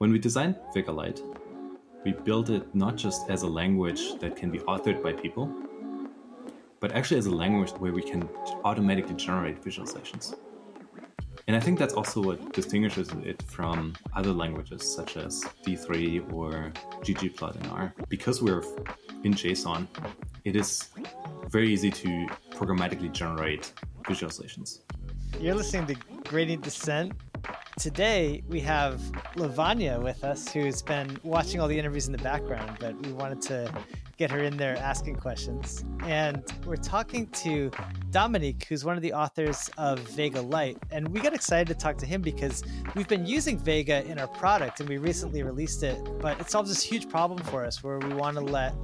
[0.00, 1.20] When we designed Vega Lite,
[2.06, 5.54] we built it not just as a language that can be authored by people,
[6.80, 8.26] but actually as a language where we can
[8.64, 10.34] automatically generate visualizations.
[11.48, 16.72] And I think that's also what distinguishes it from other languages such as D3 or
[17.02, 17.92] ggplot in R.
[18.08, 18.62] Because we're
[19.24, 19.86] in JSON,
[20.46, 20.88] it is
[21.50, 23.74] very easy to programmatically generate
[24.04, 24.78] visualizations.
[25.38, 25.94] You're listening to
[26.24, 27.12] Gradient Descent.
[27.80, 29.00] Today we have
[29.36, 33.40] Lavanya with us, who's been watching all the interviews in the background, but we wanted
[33.40, 33.72] to
[34.18, 35.82] get her in there asking questions.
[36.04, 37.70] And we're talking to
[38.10, 40.76] Dominik, who's one of the authors of Vega Lite.
[40.90, 42.62] And we got excited to talk to him because
[42.94, 46.68] we've been using Vega in our product and we recently released it, but it solves
[46.68, 48.74] this huge problem for us where we want to let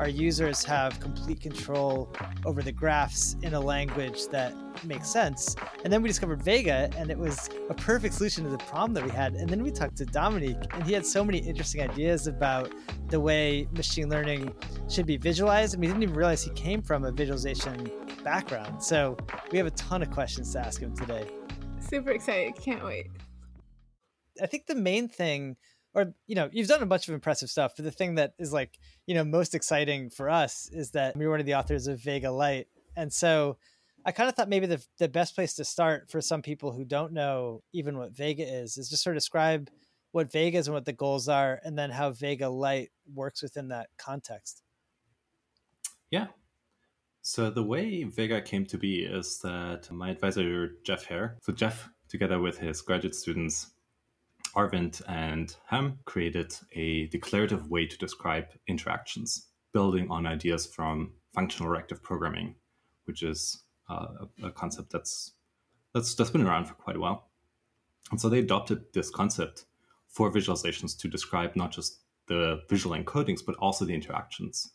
[0.00, 2.10] our users have complete control
[2.46, 5.54] over the graphs in a language that makes sense.
[5.84, 9.04] And then we discovered Vega, and it was a perfect solution to the problem that
[9.04, 9.34] we had.
[9.34, 12.72] And then we talked to Dominik, and he had so many interesting ideas about
[13.08, 14.54] the way machine learning
[14.88, 15.74] should be visualized.
[15.74, 17.90] And we didn't even realize he came from a visualization
[18.24, 18.82] background.
[18.82, 19.18] So
[19.52, 21.28] we have a ton of questions to ask him today.
[21.78, 22.56] Super excited.
[22.56, 23.08] Can't wait.
[24.42, 25.56] I think the main thing
[25.94, 28.52] or you know you've done a bunch of impressive stuff but the thing that is
[28.52, 32.00] like you know most exciting for us is that you're one of the authors of
[32.00, 32.68] Vega Lite.
[32.96, 33.58] And so
[34.04, 36.84] i kind of thought maybe the, the best place to start for some people who
[36.84, 39.68] don't know even what vega is is just sort of describe
[40.12, 43.68] what vega is and what the goals are and then how Vega Lite works within
[43.68, 44.62] that context.
[46.10, 46.28] Yeah.
[47.22, 51.90] So the way vega came to be is that my advisor Jeff Heer so jeff
[52.08, 53.72] together with his graduate students
[54.54, 61.70] Arvind and Ham created a declarative way to describe interactions, building on ideas from functional
[61.70, 62.54] reactive programming,
[63.04, 65.32] which is uh, a, concept that's,
[65.94, 67.28] that's that's been around for quite a while.
[68.10, 69.66] And so they adopted this concept
[70.08, 74.72] for visualizations to describe not just the visual encodings, but also the interactions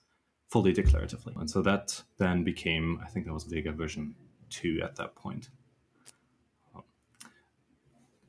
[0.47, 1.35] fully declaratively.
[1.39, 4.15] And so that then became, I think that was Vega version
[4.49, 5.49] 2 at that point.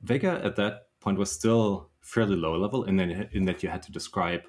[0.03, 3.81] Vega at that point was still fairly low level in that, in that you had
[3.81, 4.43] to describe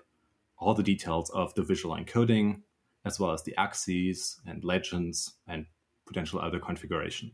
[0.57, 2.59] all the details of the visual encoding,
[3.05, 5.67] as well as the axes and legends and
[6.07, 7.31] potential other configuration.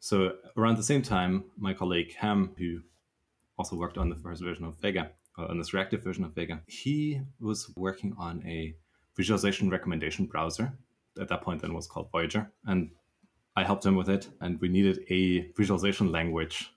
[0.00, 2.80] So around the same time, my colleague Ham, who
[3.58, 6.62] also worked on the first version of Vega, uh, on this reactive version of Vega,
[6.66, 8.74] he was working on a
[9.14, 10.72] visualization recommendation browser.
[11.20, 12.90] At that point, then was called Voyager, and
[13.56, 14.26] I helped him with it.
[14.40, 16.70] And we needed a visualization language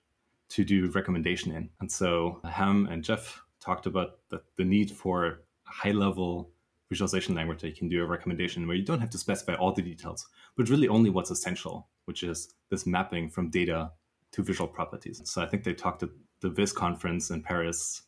[0.50, 1.70] to do recommendation in.
[1.80, 6.52] And so Ham and Jeff talked about the, the need for a high level
[6.90, 9.72] visualization language that you can do a recommendation where you don't have to specify all
[9.72, 10.28] the details,
[10.58, 13.92] but really only what's essential, which is this mapping from data
[14.32, 15.22] to visual properties.
[15.26, 16.09] So I think they talked at
[16.42, 18.04] the Viz conference in Paris,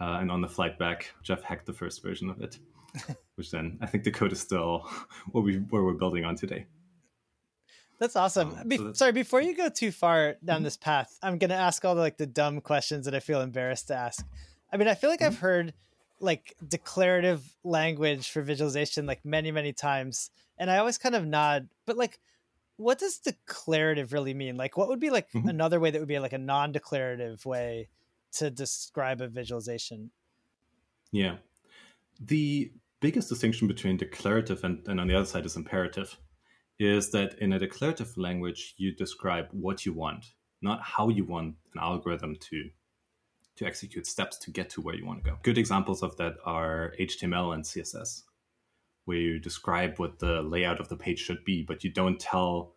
[0.00, 2.58] uh, and on the flight back, Jeff hacked the first version of it,
[3.34, 4.88] which then I think the code is still
[5.32, 6.66] what we what we're building on today.
[8.00, 8.56] That's awesome.
[8.58, 10.64] Um, Be- so that's- sorry, before you go too far down mm-hmm.
[10.64, 13.88] this path, I'm gonna ask all the like the dumb questions that I feel embarrassed
[13.88, 14.26] to ask.
[14.72, 15.26] I mean, I feel like mm-hmm.
[15.26, 15.74] I've heard
[16.18, 21.68] like declarative language for visualization like many, many times, and I always kind of nod.
[21.84, 22.20] But like,
[22.76, 24.56] what does declarative really mean?
[24.56, 25.48] Like, what would be like mm-hmm.
[25.48, 27.88] another way that would be like a non-declarative way
[28.32, 30.10] to describe a visualization?
[31.12, 31.36] Yeah,
[32.18, 36.16] the biggest distinction between declarative and, and on the other side is imperative
[36.80, 40.24] is that in a declarative language, you describe what you want,
[40.62, 42.70] not how you want an algorithm to
[43.56, 45.36] to execute steps to get to where you want to go.
[45.42, 48.22] Good examples of that are HTML and CSS,
[49.04, 52.72] where you describe what the layout of the page should be, but you don't tell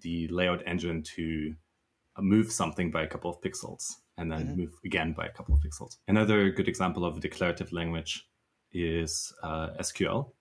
[0.00, 1.54] the layout engine to
[2.18, 4.60] move something by a couple of pixels and then mm-hmm.
[4.62, 5.98] move again by a couple of pixels.
[6.08, 8.26] Another good example of a declarative language
[8.72, 10.32] is uh, SQL,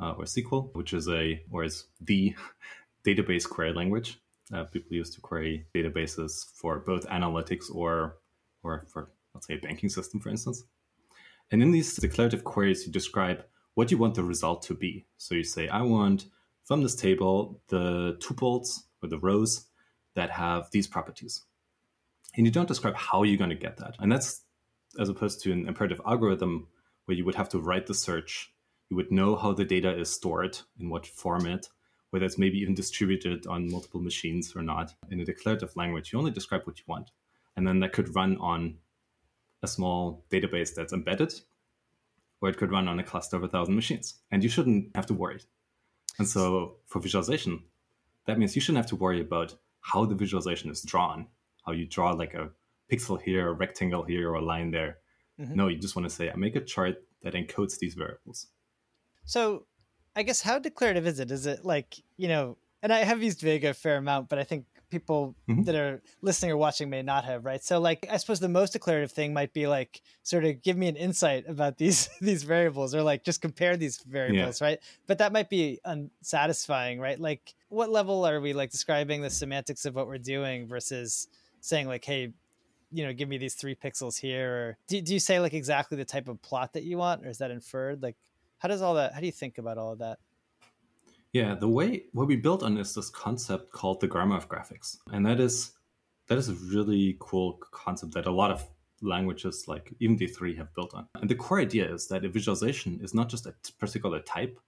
[0.00, 2.34] uh, or SQL, which is a or is the
[3.06, 4.18] database query language.
[4.52, 8.16] Uh, people use to query databases for both analytics or
[8.62, 10.64] or for let's say a banking system, for instance.
[11.50, 15.04] And in these declarative queries, you describe what you want the result to be.
[15.18, 16.26] So you say, I want
[16.64, 19.66] from this table the tuples or the rows
[20.14, 21.42] that have these properties.
[22.36, 23.96] And you don't describe how you're going to get that.
[23.98, 24.42] And that's
[24.98, 26.68] as opposed to an imperative algorithm
[27.04, 28.52] where you would have to write the search
[28.90, 31.68] you would know how the data is stored, in what format,
[32.10, 34.94] whether it's maybe even distributed on multiple machines or not.
[35.10, 37.10] In a declarative language, you only describe what you want.
[37.56, 38.76] And then that could run on
[39.62, 41.32] a small database that's embedded,
[42.40, 44.14] or it could run on a cluster of a thousand machines.
[44.30, 45.40] And you shouldn't have to worry.
[46.18, 47.64] And so for visualization,
[48.26, 51.26] that means you shouldn't have to worry about how the visualization is drawn,
[51.66, 52.50] how you draw like a
[52.90, 54.98] pixel here, a rectangle here, or a line there.
[55.40, 55.54] Mm-hmm.
[55.54, 58.46] No, you just want to say, I make a chart that encodes these variables.
[59.24, 59.66] So
[60.16, 61.30] I guess how declarative is it?
[61.30, 64.44] Is it like, you know, and I have used Vega a fair amount, but I
[64.44, 65.62] think people mm-hmm.
[65.64, 67.62] that are listening or watching may not have, right?
[67.64, 70.86] So like I suppose the most declarative thing might be like sort of give me
[70.86, 74.66] an insight about these these variables or like just compare these variables, yeah.
[74.68, 74.78] right?
[75.06, 77.18] But that might be unsatisfying, right?
[77.18, 81.26] Like what level are we like describing the semantics of what we're doing versus
[81.60, 82.32] saying like, hey,
[82.92, 85.96] you know, give me these three pixels here or do, do you say like exactly
[85.96, 88.00] the type of plot that you want or is that inferred?
[88.00, 88.16] Like
[88.58, 90.18] how does all that how do you think about all of that?
[91.32, 94.98] Yeah, the way what we built on is this concept called the grammar of graphics,
[95.12, 95.72] and that is
[96.28, 98.66] that is a really cool concept that a lot of
[99.02, 101.06] languages like even D3 have built on.
[101.20, 104.58] And the core idea is that a visualization is not just a particular type,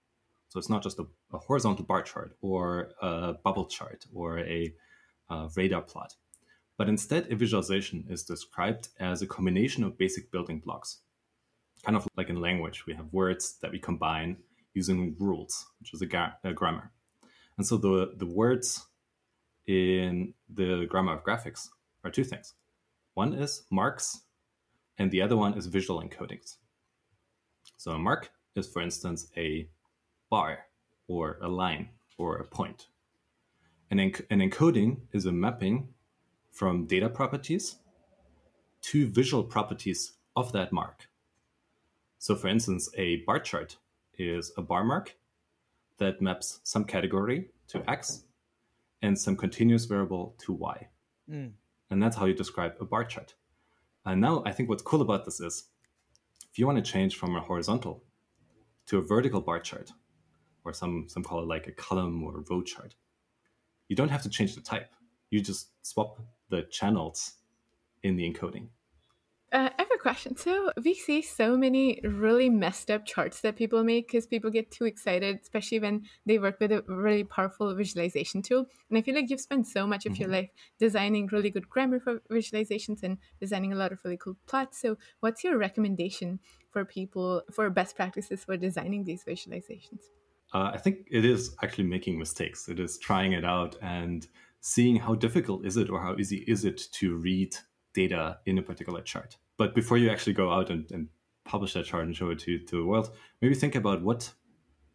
[0.49, 4.73] so it's not just a, a horizontal bar chart or a bubble chart or a,
[5.29, 6.15] a radar plot,
[6.77, 10.99] but instead a visualization is described as a combination of basic building blocks.
[11.83, 14.37] Kind of like in language, we have words that we combine
[14.73, 16.91] using rules, which is a, a uh, grammar.
[17.57, 18.85] And so the, the words
[19.65, 21.69] in the grammar of graphics
[22.03, 22.53] are two things.
[23.13, 24.21] One is marks,
[24.97, 26.57] and the other one is visual encodings.
[27.77, 29.69] So a mark is, for instance, a
[30.29, 30.65] bar
[31.07, 32.87] or a line or a point.
[33.89, 35.89] An, enc- an encoding is a mapping
[36.51, 37.77] from data properties
[38.81, 41.07] to visual properties of that mark.
[42.19, 43.77] So, for instance, a bar chart
[44.17, 45.15] is a bar mark
[45.97, 48.23] that maps some category to x
[49.01, 50.87] and some continuous variable to y.
[51.29, 51.51] Mm.
[51.89, 53.35] And that's how you describe a bar chart.
[54.05, 55.65] And now I think what's cool about this is
[56.49, 58.03] if you want to change from a horizontal
[58.87, 59.91] to a vertical bar chart,
[60.63, 62.95] or some, some call it like a column or a row chart,
[63.87, 64.91] you don't have to change the type.
[65.29, 67.33] You just swap the channels
[68.03, 68.67] in the encoding.
[69.53, 70.35] Uh, I have a question.
[70.35, 74.71] So we see so many really messed up charts that people make because people get
[74.71, 78.65] too excited, especially when they work with a really powerful visualization tool.
[78.89, 80.23] And I feel like you've spent so much of mm-hmm.
[80.23, 80.49] your life
[80.79, 84.81] designing really good grammar for visualizations and designing a lot of really cool plots.
[84.81, 86.39] So what's your recommendation
[86.69, 90.01] for people for best practices for designing these visualizations?
[90.53, 92.67] Uh, I think it is actually making mistakes.
[92.67, 94.27] It is trying it out and
[94.59, 97.55] seeing how difficult is it or how easy is it to read
[97.97, 99.37] data in a particular chart.
[99.57, 101.09] But before you actually go out and, and
[101.43, 103.09] publish that chart and show it to, to the world,
[103.41, 104.33] maybe think about what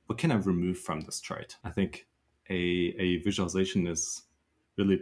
[0.07, 1.57] what can I remove from this chart?
[1.65, 2.07] I think
[2.51, 2.63] a,
[3.07, 4.23] a visualization is
[4.77, 4.99] really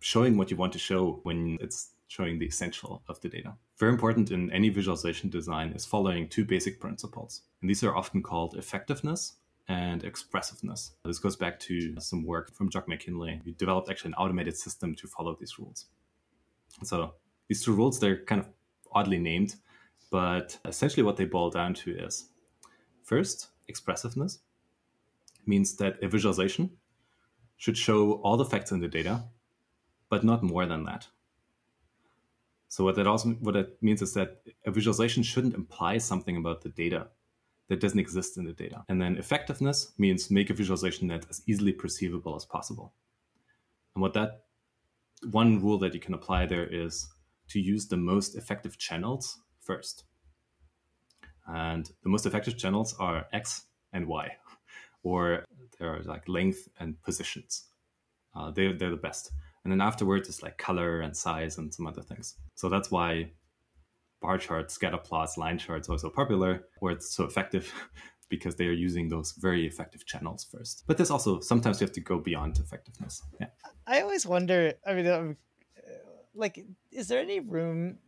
[0.00, 3.54] showing what you want to show when it's showing the essential of the data.
[3.78, 7.42] Very important in any visualization design is following two basic principles.
[7.60, 9.36] And these are often called effectiveness
[9.68, 10.92] and expressiveness.
[11.04, 13.40] This goes back to some work from Jock Mackinlay.
[13.44, 15.86] He developed actually an automated system to follow these rules.
[16.82, 17.14] So
[17.50, 18.48] these two rules, they're kind of
[18.92, 19.56] oddly named,
[20.08, 22.28] but essentially what they boil down to is
[23.02, 24.38] first, expressiveness
[25.46, 26.70] means that a visualization
[27.56, 29.24] should show all the facts in the data,
[30.08, 31.08] but not more than that.
[32.68, 36.62] So what that also what that means is that a visualization shouldn't imply something about
[36.62, 37.08] the data
[37.66, 38.84] that doesn't exist in the data.
[38.88, 42.92] And then effectiveness means make a visualization that as easily perceivable as possible.
[43.96, 44.44] And what that
[45.32, 47.08] one rule that you can apply there is
[47.50, 50.04] to use the most effective channels first.
[51.46, 54.30] And the most effective channels are X and Y,
[55.02, 55.44] or
[55.78, 57.64] they're like length and positions.
[58.34, 59.32] Uh, they're, they're the best.
[59.64, 62.36] And then afterwards, it's like color and size and some other things.
[62.54, 63.32] So that's why
[64.20, 67.72] bar charts, scatter plots, line charts are so popular, or it's so effective
[68.28, 70.84] because they are using those very effective channels first.
[70.86, 73.22] But there's also sometimes you have to go beyond effectiveness.
[73.40, 73.48] Yeah.
[73.86, 74.74] I always wonder.
[74.86, 75.36] I mean, um,
[76.34, 77.98] like is there any room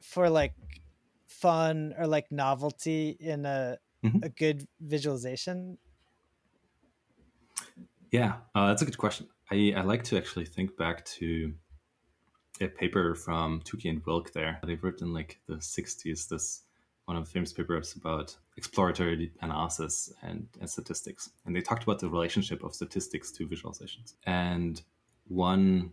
[0.00, 0.54] for like
[1.26, 4.18] fun or like novelty in a mm-hmm.
[4.22, 5.78] a good visualization
[8.10, 11.52] yeah uh, that's a good question I, I like to actually think back to
[12.60, 14.58] a paper from Tukey and Wilk there.
[14.64, 16.62] They've written like the 60s, this
[17.04, 21.30] one of the famous papers about exploratory analysis and, and statistics.
[21.44, 24.14] And they talked about the relationship of statistics to visualizations.
[24.24, 24.82] And
[25.28, 25.92] one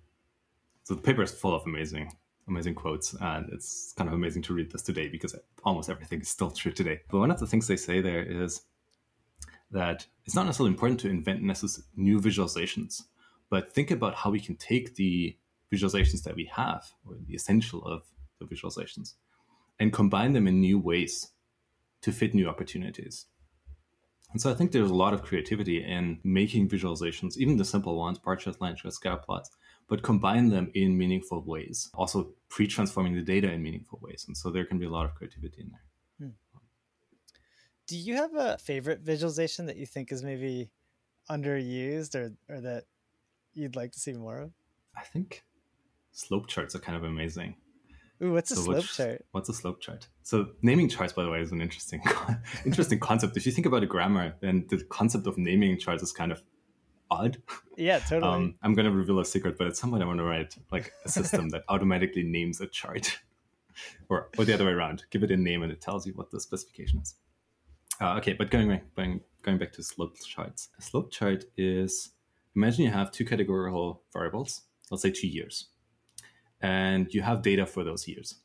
[0.84, 2.12] so the paper is full of amazing,
[2.48, 6.30] amazing quotes, and it's kind of amazing to read this today because almost everything is
[6.30, 7.00] still true today.
[7.10, 8.63] But one of the things they say there is
[9.72, 11.42] that it's not necessarily important to invent
[11.96, 13.04] new visualizations,
[13.50, 15.38] but think about how we can take the
[15.72, 18.04] visualizations that we have, or the essential of
[18.40, 19.13] the visualizations,
[19.80, 21.30] and combine them in new ways
[22.02, 23.25] to fit new opportunities.
[24.34, 27.98] And so I think there's a lot of creativity in making visualizations, even the simple
[27.98, 29.50] ones, bar charts, line charts, scatter plots,
[29.88, 31.90] but combine them in meaningful ways.
[31.94, 34.25] Also, pre transforming the data in meaningful ways.
[34.28, 36.28] And so there can be a lot of creativity in there.
[36.28, 36.34] Hmm.
[37.88, 40.70] Do you have a favorite visualization that you think is maybe
[41.30, 42.86] underused or, or that
[43.54, 44.52] you'd like to see more of?
[44.98, 45.44] I think
[46.12, 47.56] slope charts are kind of amazing.
[48.22, 49.25] Ooh, what's a so slope chart?
[49.32, 50.08] What's a slope chart?
[50.22, 52.02] So naming charts, by the way, is an interesting,
[52.66, 53.36] interesting concept.
[53.36, 56.42] If you think about a grammar, then the concept of naming charts is kind of
[57.10, 57.42] odd.
[57.78, 58.32] Yeah, totally.
[58.32, 60.56] Um, I'm going to reveal a secret, but at some point I want to write
[60.72, 63.20] like a system that automatically names a chart,
[64.10, 65.06] or or the other way around.
[65.10, 67.16] Give it a name and it tells you what the specification is.
[68.02, 70.70] Uh, okay, but going back, going, going back to slope charts.
[70.80, 72.12] A slope chart is
[72.56, 74.62] imagine you have two categorical variables.
[74.92, 75.68] Let's say two years,
[76.62, 78.36] and you have data for those years.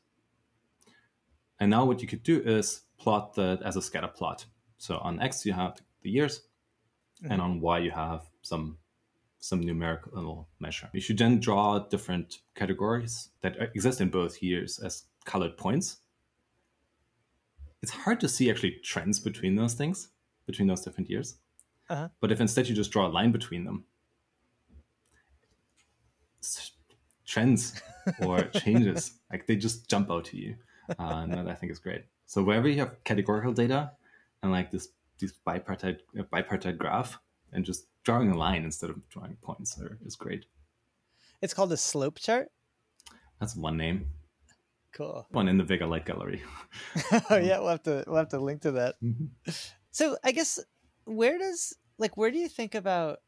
[1.59, 4.45] And now what you could do is plot that as a scatter plot.
[4.77, 6.41] So on X you have the years,
[7.21, 7.31] mm-hmm.
[7.31, 8.77] and on Y you have some
[9.41, 10.89] some numerical measure.
[10.93, 15.99] You should then draw different categories that exist in both years as colored points.
[17.81, 20.09] It's hard to see actually trends between those things,
[20.45, 21.37] between those different years.
[21.89, 22.09] Uh-huh.
[22.19, 23.85] But if instead you just draw a line between them,
[27.25, 27.81] trends
[28.21, 30.55] or changes, like they just jump out to you.
[30.97, 32.03] Uh, and that I think is great.
[32.25, 33.91] So wherever you have categorical data
[34.41, 35.99] and like this this bipartite
[36.33, 37.19] bipartite graph,
[37.51, 40.45] and just drawing a line instead of drawing points there is great.
[41.41, 42.49] It's called a slope chart.
[43.39, 44.11] That's one name.
[44.93, 45.27] Cool.
[45.31, 46.41] One in the Vega Lite Gallery.
[47.29, 48.95] oh yeah, we'll have to we'll have to link to that.
[49.03, 49.51] Mm-hmm.
[49.91, 50.59] So I guess
[51.05, 53.19] where does like where do you think about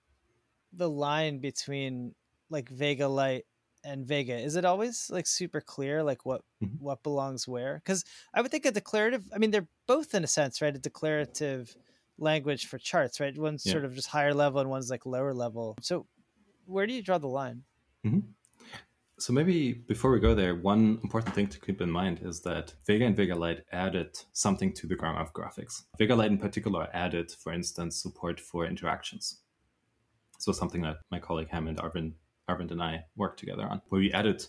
[0.74, 2.16] the line between
[2.50, 3.46] like Vega Lite
[3.84, 4.38] and Vega?
[4.38, 6.84] Is it always like super clear like what mm-hmm.
[6.84, 7.76] what belongs where?
[7.84, 9.24] Because I would think a declarative.
[9.34, 10.76] I mean, they're both in a sense, right?
[10.76, 11.76] A declarative
[12.22, 13.38] language for charts, right?
[13.38, 13.74] One's yeah.
[13.74, 15.76] sort of just higher level and one's like lower level.
[15.82, 16.06] So
[16.66, 17.64] where do you draw the line?
[18.06, 18.20] Mm-hmm.
[19.20, 22.74] So maybe before we go there, one important thing to keep in mind is that
[22.88, 25.84] Vega and Vega Lite added something to the grammar of graphics.
[25.98, 29.42] Vega Lite in particular added, for instance, support for interactions.
[30.40, 32.14] So something that my colleague Hammond, Arvind,
[32.50, 34.44] Arvind and I worked together on, where we added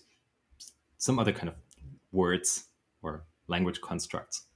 [0.97, 1.55] some other kind of
[2.11, 2.65] words
[3.03, 4.47] or language constructs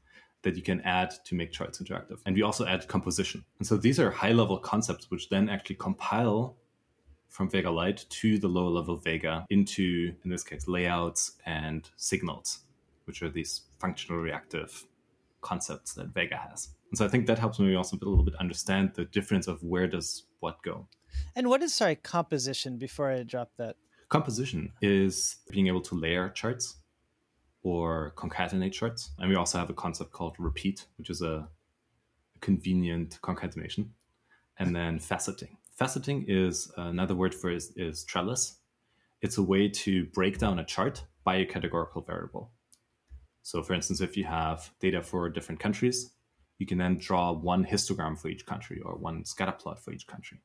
[0.48, 2.20] that you can add to make charts interactive.
[2.26, 3.44] And we also add composition.
[3.60, 6.56] And so these are high level concepts which then actually compile
[7.28, 12.60] from Vega Lite to the lower level Vega into, in this case, layouts and signals,
[13.06, 14.86] which are these functional reactive
[15.42, 16.70] concepts that Vega has.
[16.90, 19.62] And so I think that helps me also a little bit understand the difference of
[19.62, 20.88] where does what go.
[21.36, 23.76] And what is, sorry, composition before I drop that?
[24.08, 26.78] Composition is being able to layer charts
[27.68, 29.12] or concatenate charts.
[29.20, 31.50] And we also have a concept called repeat, which is a
[32.40, 33.94] convenient concatenation.
[34.58, 35.58] And then faceting.
[35.80, 38.60] Faceting is uh, another word for is, is trellis.
[39.22, 42.52] It's a way to break down a chart by a categorical variable.
[43.44, 46.12] So, for instance, if you have data for different countries,
[46.60, 50.08] you can then draw one histogram for each country or one scatter plot for each
[50.08, 50.40] country.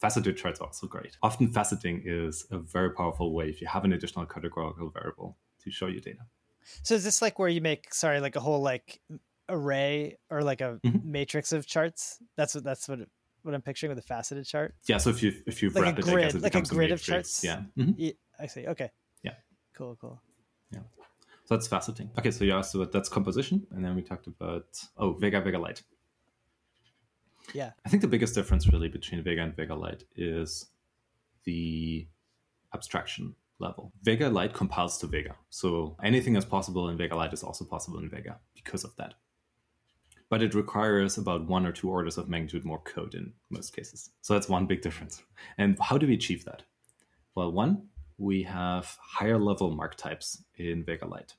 [0.00, 1.16] Faceted charts are also great.
[1.22, 5.70] Often, faceting is a very powerful way if you have an additional categorical variable to
[5.70, 6.20] show your data.
[6.82, 9.00] So is this like where you make sorry like a whole like
[9.48, 11.10] array or like a mm-hmm.
[11.10, 12.18] matrix of charts?
[12.36, 13.00] That's what that's what
[13.42, 14.74] what I'm picturing with a faceted chart.
[14.86, 14.98] Yeah.
[14.98, 16.90] So if you if you like wrap a grid, it, guess it like a grid
[16.90, 17.44] a of charts.
[17.44, 17.62] Yeah.
[17.78, 17.92] Mm-hmm.
[17.96, 18.12] yeah.
[18.38, 18.66] I see.
[18.66, 18.90] Okay.
[19.22, 19.34] Yeah.
[19.74, 19.96] Cool.
[20.00, 20.20] Cool.
[20.72, 20.80] Yeah.
[21.44, 22.08] So that's faceting.
[22.18, 22.30] Okay.
[22.30, 24.66] So you asked about that's composition, and then we talked about
[24.96, 25.82] oh Vega Vega Lite.
[27.52, 27.72] Yeah.
[27.84, 30.66] I think the biggest difference really between Vega and Vega Lite is
[31.44, 32.06] the
[32.72, 33.92] abstraction level.
[34.02, 35.36] Vega Lite compiles to Vega.
[35.50, 39.14] So anything that's possible in Vega Lite is also possible in Vega because of that.
[40.28, 44.10] But it requires about one or two orders of magnitude more code in most cases.
[44.22, 45.22] So that's one big difference.
[45.58, 46.62] And how do we achieve that?
[47.34, 51.34] Well, one, we have higher level mark types in Vega Lite.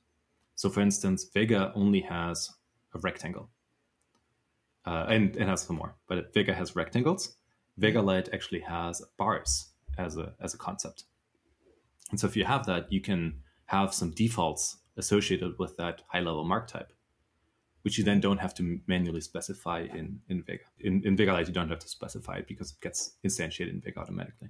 [0.54, 2.50] So for instance, Vega only has
[2.94, 3.50] a rectangle.
[4.86, 7.36] Uh, and it has some more, but Vega has rectangles.
[7.76, 11.04] Vega Lite actually has bars as a as a concept.
[12.10, 16.20] And so if you have that, you can have some defaults associated with that high
[16.20, 16.92] level mark type,
[17.82, 20.64] which you then don't have to manually specify in, in Vega.
[20.80, 23.80] In, in Vega Lite, you don't have to specify it because it gets instantiated in
[23.80, 24.48] Vega automatically.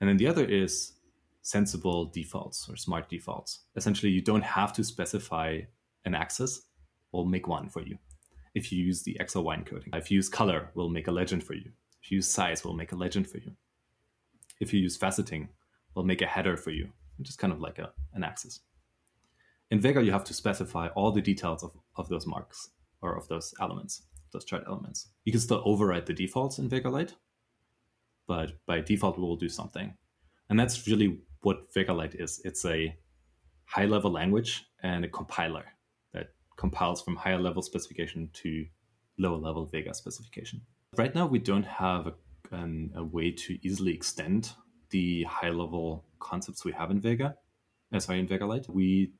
[0.00, 0.94] And then the other is
[1.42, 3.60] sensible defaults or smart defaults.
[3.76, 5.60] Essentially, you don't have to specify
[6.04, 6.62] an axis,
[7.12, 7.96] we'll make one for you.
[8.54, 11.12] If you use the X or Y encoding, if you use color, we'll make a
[11.12, 11.70] legend for you.
[12.02, 13.52] If you use size, we'll make a legend for you.
[14.60, 15.48] If you use faceting,
[15.94, 18.60] will make a header for you, which is kind of like a, an axis.
[19.70, 22.70] In Vega, you have to specify all the details of, of those marks
[23.00, 25.08] or of those elements, those chart elements.
[25.24, 27.14] You can still override the defaults in Vega Lite,
[28.26, 29.96] but by default, we will do something.
[30.50, 32.40] And that's really what Vega Lite is.
[32.44, 32.94] It's a
[33.64, 35.64] high level language and a compiler
[36.12, 38.66] that compiles from higher level specification to
[39.18, 40.60] lower level Vega specification.
[40.96, 42.14] Right now, we don't have a,
[42.50, 44.52] an, a way to easily extend
[44.92, 47.34] the high level concepts we have in Vega,
[47.92, 48.68] uh, sorry, in VegaLite.
[48.68, 49.12] We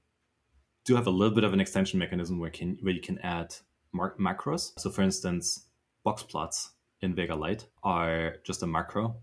[0.85, 3.55] do have a little bit of an extension mechanism where can where you can add
[3.93, 4.73] mar- macros.
[4.79, 5.67] So, for instance,
[6.05, 9.17] box plots in Vega Lite are just a macro,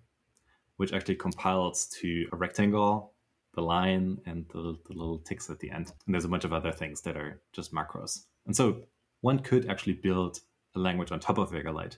[0.77, 3.13] which actually compiles to a rectangle,
[3.55, 5.91] the line, and the, the little ticks at the end.
[6.05, 8.25] And there's a bunch of other things that are just macros.
[8.45, 8.83] And so
[9.21, 10.41] one could actually build
[10.75, 11.97] a language on top of Vega Lite.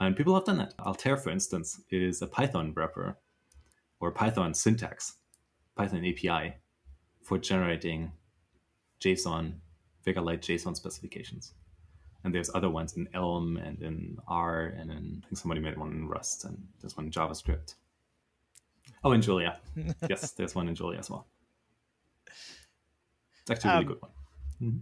[0.00, 0.74] And people have done that.
[0.80, 3.18] Altair, for instance, is a Python wrapper
[4.00, 5.14] or Python syntax,
[5.76, 6.54] Python API
[7.22, 8.12] for generating
[9.00, 9.54] JSON,
[10.04, 11.54] Vega Lite JSON specifications.
[12.24, 15.78] And there's other ones in Elm and in R, and in, I think somebody made
[15.78, 17.74] one in Rust, and there's one in JavaScript.
[19.04, 19.60] Oh, in Julia.
[20.08, 21.26] yes, there's one in Julia as well.
[22.26, 24.10] It's actually a really um, good one.
[24.62, 24.78] Mm-hmm.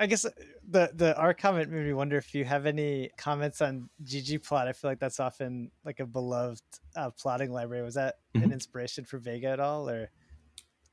[0.00, 0.30] I guess uh,
[0.68, 4.68] the the R comment made me wonder if you have any comments on ggplot.
[4.68, 6.62] I feel like that's often like a beloved
[6.96, 7.82] uh, plotting library.
[7.82, 8.44] Was that mm-hmm.
[8.44, 10.10] an inspiration for Vega at all, or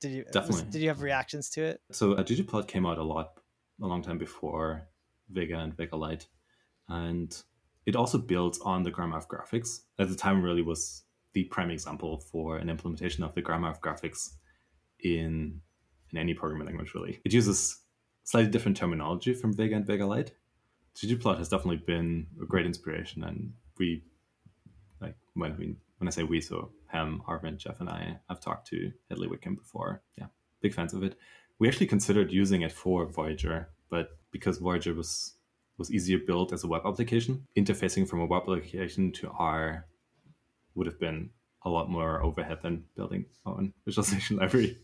[0.01, 1.81] did you definitely was, did you have reactions to it?
[1.91, 3.39] So uh, ggplot came out a lot
[3.81, 4.87] a long time before
[5.29, 6.27] Vega and Vega Lite,
[6.89, 7.35] and
[7.85, 9.81] it also builds on the grammar of graphics.
[9.99, 13.81] At the time, really was the prime example for an implementation of the grammar of
[13.81, 14.31] graphics
[14.99, 15.61] in
[16.11, 16.93] in any programming language.
[16.95, 17.81] Really, it uses
[18.25, 20.33] slightly different terminology from Vega and Vega Lite.
[20.97, 24.03] ggplot has definitely been a great inspiration, and we
[24.99, 28.67] like when I when I say we, so Ham, Arvind, Jeff, and I have talked
[28.67, 30.01] to Hadley Wickham before.
[30.17, 30.27] Yeah,
[30.61, 31.17] big fans of it.
[31.59, 35.35] We actually considered using it for Voyager, but because Voyager was
[35.77, 39.85] was easier built as a web application, interfacing from a web application to R
[40.73, 41.29] would have been
[41.63, 44.77] a lot more overhead than building our own visualization library.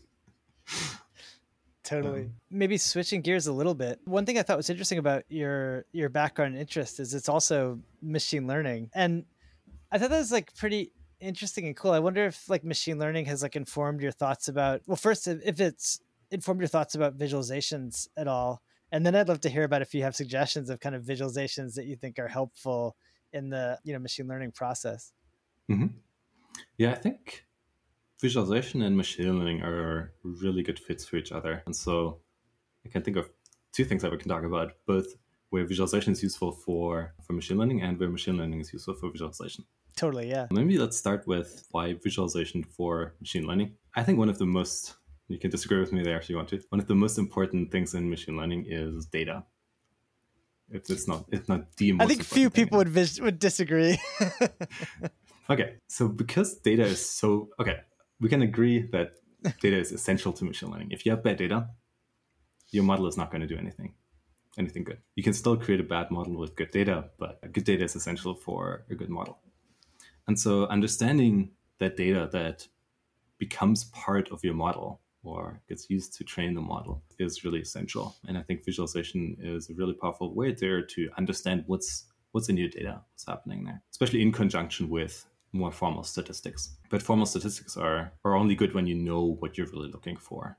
[1.92, 2.22] Totally.
[2.22, 4.00] Um, Maybe switching gears a little bit.
[4.04, 7.80] One thing I thought was interesting about your your background and interest is it's also
[8.00, 9.24] machine learning, and
[9.90, 11.92] I thought that was like pretty interesting and cool.
[11.92, 15.60] I wonder if like machine learning has like informed your thoughts about well, first if
[15.60, 16.00] it's
[16.30, 19.94] informed your thoughts about visualizations at all, and then I'd love to hear about if
[19.94, 22.96] you have suggestions of kind of visualizations that you think are helpful
[23.32, 25.12] in the you know machine learning process.
[25.70, 25.86] Mm-hmm.
[26.76, 27.44] Yeah, I think
[28.22, 31.62] visualization and machine learning are really good fits for each other.
[31.66, 32.20] And so
[32.86, 33.28] I can think of
[33.72, 35.08] two things that we can talk about, both
[35.50, 39.10] where visualization is useful for, for machine learning and where machine learning is useful for
[39.10, 39.64] visualization.
[39.96, 40.46] Totally, yeah.
[40.50, 43.74] Maybe let's start with why visualization for machine learning.
[43.94, 44.94] I think one of the most,
[45.28, 47.72] you can disagree with me there if you want to, one of the most important
[47.72, 49.44] things in machine learning is data.
[50.70, 53.98] It's, it's not it's not the most I think few people would vis- would disagree.
[55.50, 57.80] okay, so because data is so okay,
[58.22, 59.16] we can agree that
[59.60, 60.92] data is essential to machine learning.
[60.92, 61.68] If you have bad data,
[62.70, 63.94] your model is not going to do anything,
[64.56, 64.98] anything good.
[65.16, 68.34] You can still create a bad model with good data, but good data is essential
[68.34, 69.40] for a good model.
[70.28, 72.68] And so understanding that data that
[73.38, 78.14] becomes part of your model or gets used to train the model is really essential.
[78.28, 82.56] And I think visualization is a really powerful way there to understand what's what's in
[82.56, 86.70] your data, what's happening there, especially in conjunction with more formal statistics.
[86.90, 90.56] But formal statistics are, are only good when you know what you're really looking for.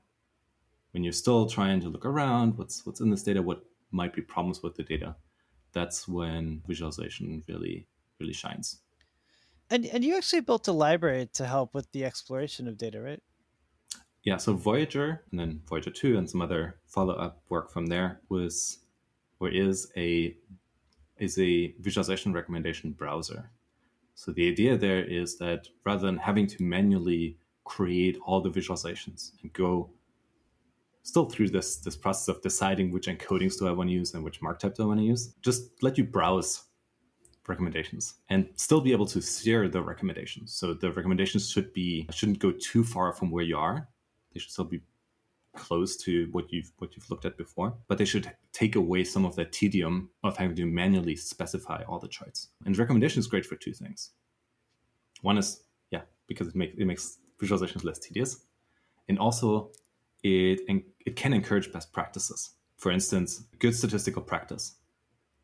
[0.92, 4.22] When you're still trying to look around, what's what's in this data, what might be
[4.22, 5.16] problems with the data,
[5.72, 7.86] that's when visualization really,
[8.20, 8.80] really shines.
[9.70, 13.22] And and you actually built a library to help with the exploration of data, right?
[14.22, 18.78] Yeah, so Voyager and then Voyager 2 and some other follow-up work from there was
[19.38, 20.36] or is a
[21.18, 23.50] is a visualization recommendation browser.
[24.14, 29.32] So the idea there is that rather than having to manually create all the visualizations
[29.42, 29.90] and go
[31.02, 34.24] still through this this process of deciding which encodings do I want to use and
[34.24, 36.64] which mark type do I want to use, just let you browse
[37.46, 40.54] recommendations and still be able to steer the recommendations.
[40.54, 43.88] So the recommendations should be shouldn't go too far from where you are.
[44.32, 44.80] They should still be
[45.54, 49.24] close to what you've what you've looked at before, but they should take away some
[49.24, 52.48] of that tedium of having to manually specify all the charts.
[52.64, 54.10] And recommendation is great for two things.
[55.22, 58.44] One is yeah, because it makes it makes visualizations less tedious,
[59.08, 59.70] and also
[60.22, 60.60] it
[61.06, 62.50] it can encourage best practices.
[62.76, 64.76] For instance, good statistical practice,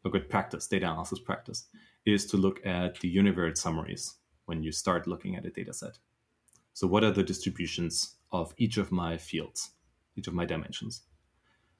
[0.05, 1.67] a good practice, data analysis practice,
[2.05, 4.15] is to look at the univariate summaries
[4.47, 5.99] when you start looking at a data set.
[6.73, 9.71] So, what are the distributions of each of my fields?
[10.17, 11.03] Each of my dimensions.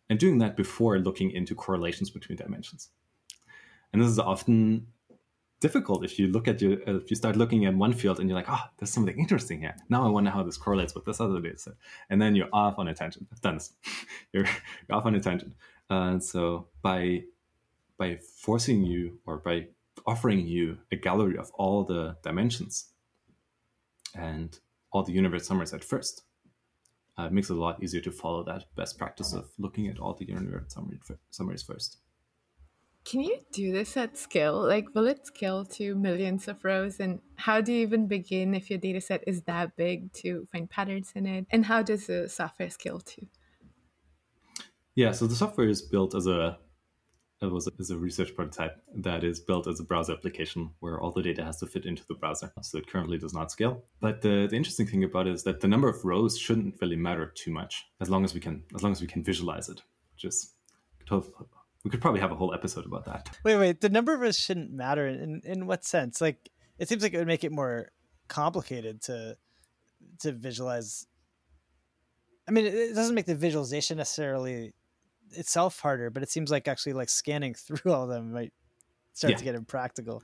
[0.09, 2.91] And doing that before looking into correlations between dimensions.
[3.93, 4.87] And this is often
[5.61, 8.29] difficult if you look at your uh, if you start looking at one field and
[8.29, 9.77] you're like, oh, there's something interesting here.
[9.89, 11.75] Now I wonder how this correlates with this other data set,
[12.09, 13.29] and then you're off on a tangent.
[13.33, 13.73] I've done this.
[14.33, 14.45] you're,
[14.89, 15.55] you're off on a tangent.
[15.91, 17.25] Uh, and so by
[17.99, 19.67] by forcing you or by
[20.07, 22.87] offering you a gallery of all the dimensions
[24.15, 24.59] and
[24.93, 26.23] all the univariate summaries at first,
[27.19, 29.99] uh, it makes it a lot easier to follow that best practice of looking at
[29.99, 30.73] all the univariate
[31.31, 31.99] summaries first.
[33.05, 34.59] Can you do this at scale?
[34.59, 36.99] Like, will it scale to millions of rows?
[37.01, 40.69] And how do you even begin if your data set is that big to find
[40.69, 41.47] patterns in it?
[41.51, 43.27] And how does the software scale to?
[44.95, 46.59] Yeah, so the software is built as a
[47.43, 51.11] it was as a research prototype that is built as a browser application where all
[51.11, 52.53] the data has to fit into the browser.
[52.63, 53.85] So it currently does not scale.
[54.01, 56.97] But the, the interesting thing about it is that the number of rows shouldn't really
[56.97, 59.83] matter too much as long as we can as long as we can visualize it,
[60.15, 60.53] which is
[61.85, 63.39] we could probably have a whole episode about that.
[63.45, 63.81] Wait, wait.
[63.81, 66.21] The number of us shouldn't matter in in what sense?
[66.21, 67.91] Like, it seems like it would make it more
[68.29, 69.37] complicated to
[70.21, 71.07] to visualize.
[72.47, 74.73] I mean, it doesn't make the visualization necessarily
[75.33, 78.53] itself harder, but it seems like actually like scanning through all of them might
[79.13, 79.37] start yeah.
[79.37, 80.23] to get impractical.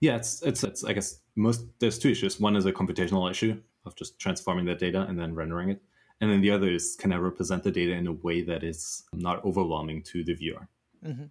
[0.00, 2.38] Yeah, it's, it's it's I guess most there's two issues.
[2.38, 5.82] One is a computational issue of just transforming that data and then rendering it,
[6.20, 9.04] and then the other is can I represent the data in a way that is
[9.12, 10.68] not overwhelming to the viewer.
[11.04, 11.24] Mm-hmm.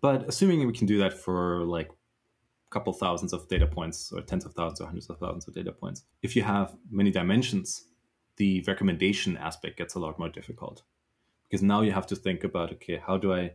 [0.00, 4.20] But assuming we can do that for like a couple thousands of data points or
[4.20, 7.86] tens of thousands or hundreds of thousands of data points, if you have many dimensions,
[8.36, 10.82] the recommendation aspect gets a lot more difficult
[11.54, 13.52] because now you have to think about okay, how do I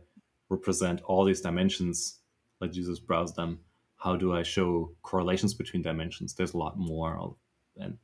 [0.48, 2.20] represent all these dimensions?
[2.58, 3.60] Let users browse them.
[3.96, 6.32] How do I show correlations between dimensions?
[6.32, 7.36] There's a lot more.
[7.76, 7.98] And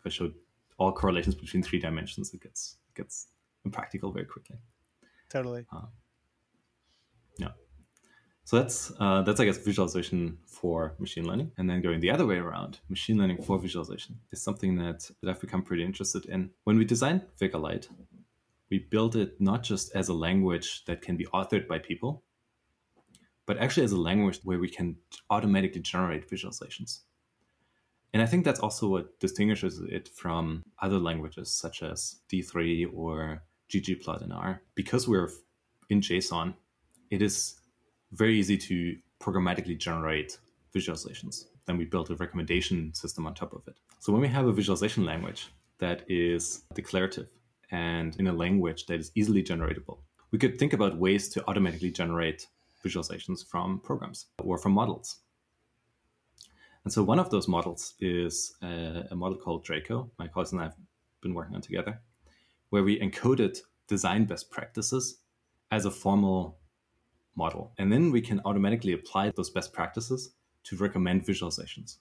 [0.00, 0.32] if I show
[0.76, 3.28] all correlations between three dimensions, it gets it gets
[3.64, 4.56] impractical very quickly.
[5.28, 5.66] Totally.
[5.72, 5.86] Uh,
[7.38, 7.52] yeah.
[8.42, 12.26] So that's uh, that's I guess visualization for machine learning, and then going the other
[12.26, 16.50] way around, machine learning for visualization is something that, that I've become pretty interested in.
[16.64, 17.86] When we designed VegaLite,
[18.70, 22.24] we built it not just as a language that can be authored by people,
[23.46, 24.96] but actually as a language where we can
[25.30, 27.00] automatically generate visualizations.
[28.12, 33.42] And I think that's also what distinguishes it from other languages such as D3 or
[33.70, 34.62] ggplot in R.
[34.74, 35.30] Because we're
[35.90, 36.54] in JSON,
[37.10, 37.60] it is
[38.12, 40.38] very easy to programmatically generate
[40.74, 41.44] visualizations.
[41.66, 43.76] Then we built a recommendation system on top of it.
[43.98, 45.48] So when we have a visualization language
[45.78, 47.28] that is declarative
[47.70, 49.98] and in a language that is easily generatable,
[50.30, 52.46] we could think about ways to automatically generate
[52.84, 55.18] visualizations from programs or from models.
[56.84, 60.10] And so one of those models is a, a model called Draco.
[60.18, 60.76] My colleagues and I have
[61.20, 62.00] been working on together
[62.70, 65.18] where we encoded design best practices
[65.70, 66.58] as a formal
[67.34, 67.72] model.
[67.78, 70.32] And then we can automatically apply those best practices
[70.64, 71.98] to recommend visualizations.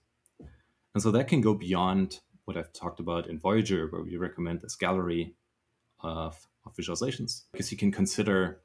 [0.94, 4.62] And so that can go beyond what I've talked about in Voyager, where we recommend
[4.62, 5.36] this gallery
[6.02, 8.62] of, of visualizations, because you can consider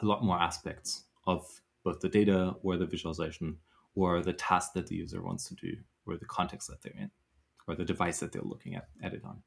[0.00, 1.46] a lot more aspects of
[1.84, 3.56] both the data or the visualization
[3.94, 5.74] or the task that the user wants to do
[6.06, 7.10] or the context that they're in
[7.66, 9.42] or the device that they're looking at, at it on.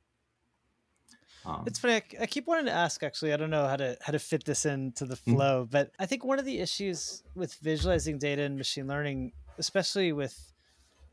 [1.45, 1.95] Um, it's funny.
[1.95, 3.01] I, I, keep wanting to ask.
[3.01, 5.33] Actually, I don't know how to how to fit this into the hmm.
[5.33, 5.71] flow, mm-hmm.
[5.71, 10.53] but I think one of the issues with visualizing data and machine learning, especially with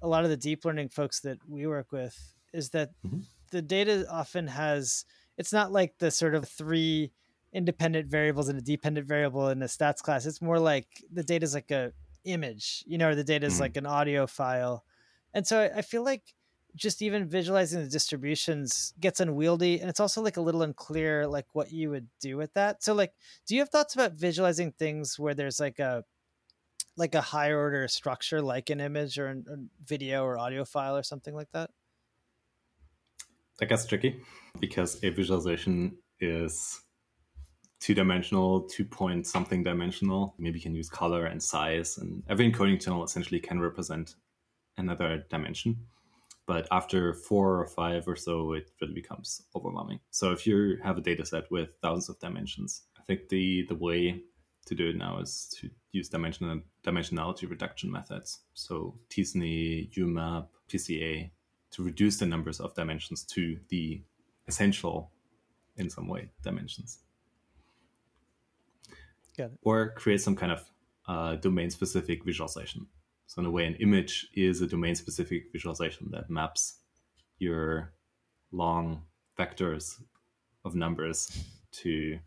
[0.02, 3.20] a lot of the deep learning folks that we work with, is that mm-hmm.
[3.50, 5.04] the data often has.
[5.38, 7.12] It's not like the sort of three
[7.52, 10.26] independent variables and a dependent variable in a stats class.
[10.26, 11.92] It's more like the data is like a
[12.24, 13.62] image, you know, or the data is mm-hmm.
[13.62, 14.84] like an audio file,
[15.32, 16.34] and so I, I feel like
[16.76, 21.46] just even visualizing the distributions gets unwieldy and it's also like a little unclear like
[21.52, 23.12] what you would do with that so like
[23.46, 26.04] do you have thoughts about visualizing things where there's like a
[26.96, 31.02] like a higher order structure like an image or a video or audio file or
[31.02, 31.70] something like that
[33.58, 34.20] that gets tricky
[34.60, 36.80] because a visualization is
[37.80, 40.34] two dimensional, two point something dimensional.
[40.38, 44.16] Maybe you can use color and size, and every encoding channel essentially can represent
[44.76, 45.76] another dimension
[46.48, 50.00] but after four or five or so, it really becomes overwhelming.
[50.10, 53.74] So if you have a data set with thousands of dimensions, I think the the
[53.74, 54.22] way
[54.64, 58.40] to do it now is to use dimensional dimensionality reduction methods.
[58.54, 61.30] So t-SNE, UMAP, PCA,
[61.70, 64.02] to reduce the numbers of dimensions to the
[64.46, 65.10] essential,
[65.76, 66.98] in some way, dimensions.
[69.62, 70.64] Or create some kind of
[71.06, 72.86] uh, domain-specific visualization.
[73.26, 76.78] So in a way, an image is a domain-specific visualization that maps
[77.38, 77.92] your
[78.50, 79.02] long
[79.38, 80.00] vectors
[80.64, 82.18] of numbers to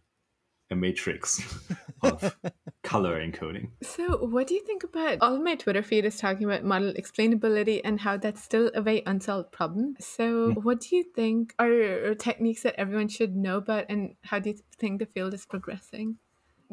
[0.71, 1.41] a matrix
[2.01, 2.35] of
[2.83, 3.69] color encoding.
[3.83, 6.93] So, what do you think about all of my Twitter feed is talking about model
[6.93, 9.95] explainability and how that's still a very unsolved problem?
[9.99, 10.63] So, mm.
[10.63, 14.57] what do you think are techniques that everyone should know about, and how do you
[14.79, 16.17] think the field is progressing?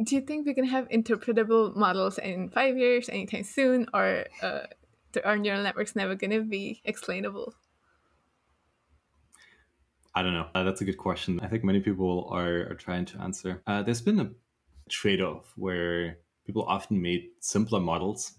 [0.02, 4.60] Do you think we can have interpretable models in five years, anytime soon, or uh,
[5.24, 7.54] are neural networks never going to be explainable?
[10.18, 10.48] I don't know.
[10.52, 11.38] Uh, that's a good question.
[11.44, 13.62] I think many people are, are trying to answer.
[13.68, 14.30] Uh, there's been a
[14.90, 18.32] trade off where people often made simpler models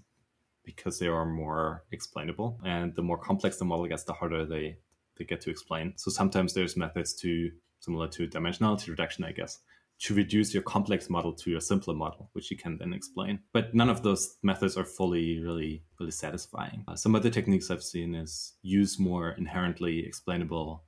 [0.65, 2.59] because they are more explainable.
[2.65, 4.75] And the more complex the model gets, the harder they,
[5.17, 5.93] they get to explain.
[5.95, 9.59] So sometimes there's methods to, similar to dimensionality reduction, I guess,
[9.99, 13.39] to reduce your complex model to a simpler model, which you can then explain.
[13.53, 16.83] But none of those methods are fully, really, really satisfying.
[16.89, 20.83] Uh, some other techniques I've seen is use more inherently explainable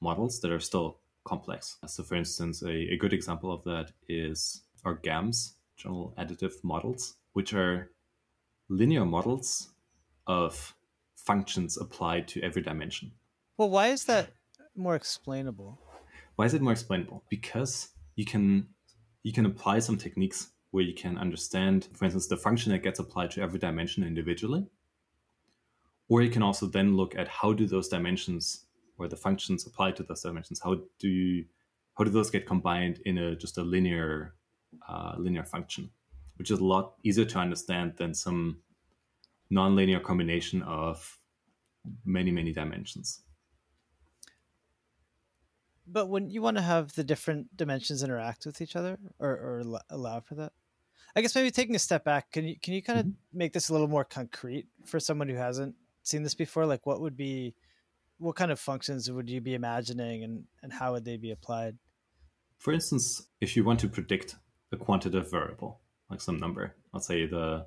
[0.00, 1.76] models that are still complex.
[1.86, 7.16] So, for instance, a, a good example of that is our GAMS, general additive models,
[7.32, 7.90] which are
[8.68, 9.70] linear models
[10.26, 10.74] of
[11.16, 13.12] functions applied to every dimension.
[13.56, 14.30] Well, why is that
[14.76, 15.80] more explainable?
[16.36, 17.24] Why is it more explainable?
[17.28, 18.68] Because you can
[19.22, 22.98] you can apply some techniques where you can understand, for instance, the function that gets
[22.98, 24.66] applied to every dimension individually.
[26.08, 28.65] Or you can also then look at how do those dimensions
[28.98, 31.44] or the functions applied to those dimensions, how do you,
[31.96, 34.34] how do those get combined in a just a linear
[34.88, 35.90] uh, linear function,
[36.36, 38.58] which is a lot easier to understand than some
[39.52, 41.18] nonlinear combination of
[42.04, 43.22] many many dimensions.
[45.86, 49.62] But when you want to have the different dimensions interact with each other, or, or
[49.88, 50.52] allow for that,
[51.14, 53.38] I guess maybe taking a step back, can you can you kind of mm-hmm.
[53.38, 56.66] make this a little more concrete for someone who hasn't seen this before?
[56.66, 57.54] Like, what would be,
[58.18, 61.76] what kind of functions would you be imagining, and and how would they be applied?
[62.58, 64.36] For instance, if you want to predict
[64.72, 67.66] a quantitative variable, like some number, let's say the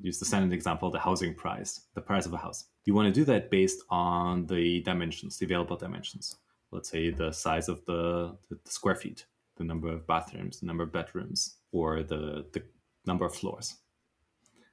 [0.00, 2.64] use the standard example, the housing price, the price of a house.
[2.84, 6.36] You want to do that based on the dimensions, the available dimensions
[6.70, 10.82] let's say the size of the, the, square feet, the number of bathrooms, the number
[10.82, 12.62] of bedrooms, or the, the
[13.06, 13.76] number of floors.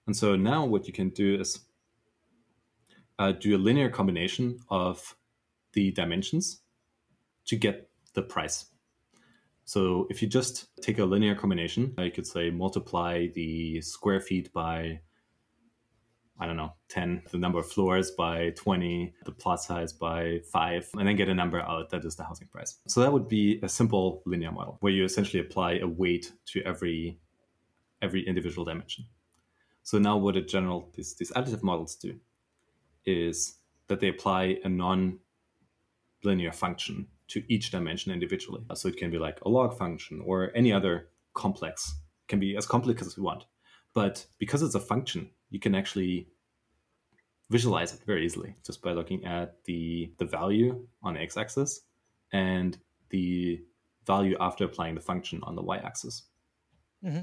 [0.07, 1.59] And so now what you can do is
[3.19, 5.15] uh, do a linear combination of
[5.73, 6.61] the dimensions
[7.45, 8.65] to get the price.
[9.65, 14.53] So if you just take a linear combination, you could say multiply the square feet
[14.53, 15.01] by
[16.37, 20.89] I don't know, 10, the number of floors by 20, the plot size by 5,
[20.97, 22.77] and then get a number out that is the housing price.
[22.87, 26.61] So that would be a simple linear model where you essentially apply a weight to
[26.63, 27.19] every
[28.01, 29.05] every individual dimension.
[29.83, 32.19] So now what a general these, these additive models do
[33.05, 38.63] is that they apply a non-linear function to each dimension individually.
[38.73, 42.55] So it can be like a log function or any other complex, it can be
[42.55, 43.45] as complex as we want.
[43.93, 46.27] But because it's a function, you can actually
[47.49, 51.81] visualize it very easily just by looking at the, the value on the x-axis
[52.33, 52.77] and
[53.09, 53.61] the
[54.05, 56.23] value after applying the function on the y-axis.
[57.03, 57.21] Mm-hmm.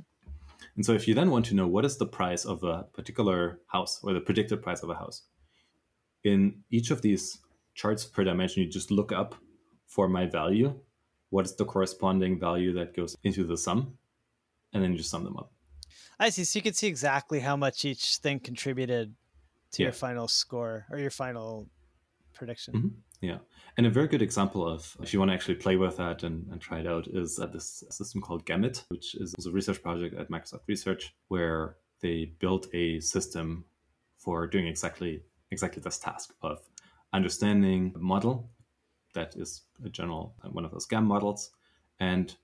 [0.76, 3.60] And so if you then want to know what is the price of a particular
[3.66, 5.22] house or the predicted price of a house,
[6.24, 7.38] in each of these
[7.74, 9.34] charts per dimension, you just look up
[9.86, 10.78] for my value,
[11.30, 13.98] what is the corresponding value that goes into the sum,
[14.72, 15.52] and then you just sum them up.
[16.18, 16.44] I see.
[16.44, 19.14] So you can see exactly how much each thing contributed
[19.72, 19.86] to yeah.
[19.86, 21.68] your final score or your final
[22.32, 22.74] prediction.
[22.74, 22.88] Mm-hmm.
[23.22, 23.38] Yeah.
[23.76, 26.46] And a very good example of if you want to actually play with that and,
[26.50, 30.14] and try it out is uh, this system called Gamut, which is a research project
[30.16, 33.64] at Microsoft Research where they built a system
[34.18, 35.22] for doing exactly
[35.52, 36.58] exactly this task of
[37.12, 38.50] understanding model
[39.14, 41.50] that is a general uh, one of those GAM models
[42.00, 42.34] and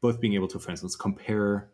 [0.00, 1.70] both being able to, for instance, compare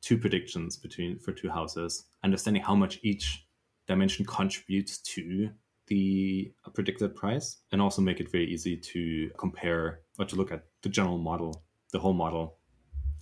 [0.00, 3.46] two predictions between for two houses, understanding how much each
[3.86, 5.50] dimension contributes to
[5.86, 10.64] the predicted price, and also make it very easy to compare or to look at
[10.82, 12.58] the general model, the whole model,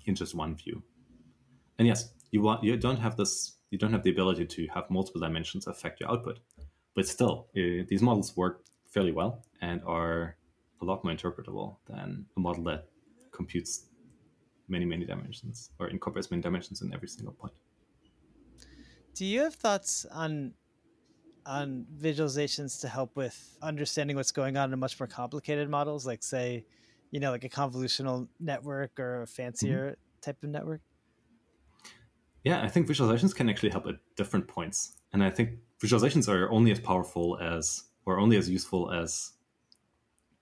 [0.06, 0.82] in just one view.
[1.78, 4.90] And yes, you want you don't have this, you don't have the ability to have
[4.90, 6.40] multiple dimensions affect your output,
[6.94, 10.36] but still, uh, these models work fairly well and are
[10.82, 12.88] a lot more interpretable than a model that
[13.32, 13.86] computes
[14.68, 17.52] many, many dimensions or incorporates many dimensions in every single point.
[19.14, 20.54] Do you have thoughts on
[21.46, 26.22] on visualizations to help with understanding what's going on in much more complicated models, like
[26.22, 26.64] say,
[27.10, 30.20] you know, like a convolutional network or a fancier mm-hmm.
[30.20, 30.80] type of network?
[32.44, 34.96] Yeah, I think visualizations can actually help at different points.
[35.12, 35.50] And I think
[35.82, 39.32] visualizations are only as powerful as or only as useful as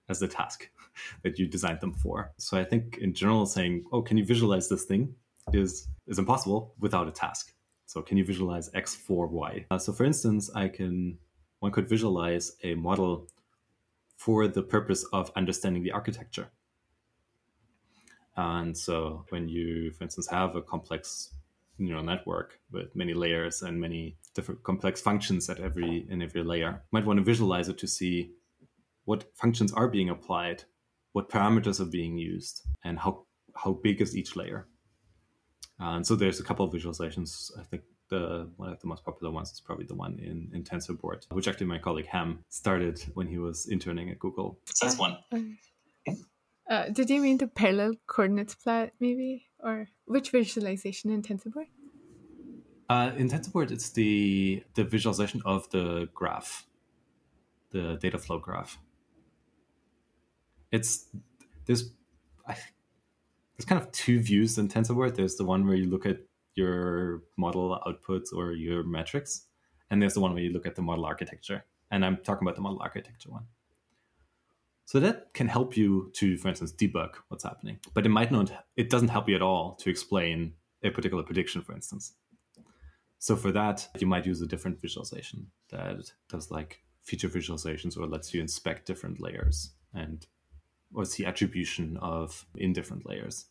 [0.09, 0.69] as the task
[1.23, 2.33] that you designed them for.
[2.37, 5.15] So I think in general saying, oh, can you visualize this thing
[5.53, 7.55] is is impossible without a task.
[7.87, 9.65] So can you visualize X for Y?
[9.71, 11.19] Uh, so for instance, I can
[11.61, 13.29] one could visualize a model
[14.17, 16.49] for the purpose of understanding the architecture.
[18.37, 21.35] And so when you, for instance, have a complex
[21.79, 26.73] neural network with many layers and many different complex functions at every in every layer,
[26.85, 28.15] you might want to visualize it to see
[29.05, 30.59] what functions are being applied,
[31.13, 33.13] what parameters are being used, and how
[33.63, 34.61] how big is each layer.
[35.81, 37.31] and so there's a couple of visualizations.
[37.61, 38.25] I think the
[38.57, 41.67] one of the most popular ones is probably the one in, in TensorBoard, which actually
[41.67, 44.61] my colleague Ham started when he was interning at Google.
[44.67, 45.15] So that's one.
[46.71, 51.69] Uh, did you mean the parallel coordinates plot, maybe, or which visualization in TensorBoard?
[52.89, 56.67] Uh, in TensorBoard, it's the the visualization of the graph,
[57.71, 58.79] the data flow graph.
[60.73, 61.09] It's
[61.67, 61.93] there's
[62.47, 62.55] I,
[63.57, 65.17] there's kind of two views in TensorBoard.
[65.17, 66.21] There's the one where you look at
[66.55, 69.47] your model outputs or your metrics.
[69.91, 71.65] And there's the one where you look at the model architecture.
[71.91, 73.45] And I'm talking about the model architecture one.
[74.85, 77.79] So that can help you to, for instance, debug what's happening.
[77.95, 81.63] But it might not, it doesn't help you at all to explain a particular prediction,
[81.63, 82.15] for instance.
[83.19, 88.07] So for that, you might use a different visualization that does like feature visualizations or
[88.07, 90.27] lets you inspect different layers and
[90.95, 93.47] or see attribution of in different layers.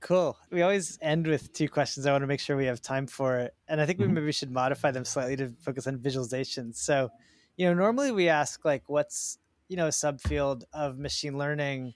[0.00, 0.38] Cool.
[0.50, 2.06] We always end with two questions.
[2.06, 4.12] I want to make sure we have time for, and I think we Mhm.
[4.14, 6.76] maybe should modify them slightly to focus on visualizations.
[6.76, 7.10] So,
[7.56, 11.94] you know, normally we ask like, what's you know a subfield of machine learning